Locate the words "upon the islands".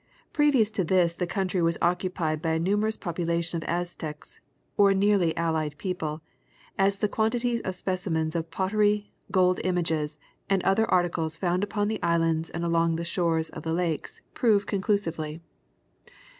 11.63-12.49